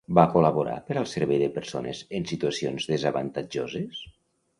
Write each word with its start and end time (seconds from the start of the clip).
Va 0.17 0.21
col·laborar 0.35 0.77
per 0.87 0.95
al 1.01 1.07
Servei 1.11 1.41
de 1.41 1.49
Persones 1.57 2.01
en 2.21 2.25
Situacions 2.31 2.89
Desavantatjoses? 2.93 4.01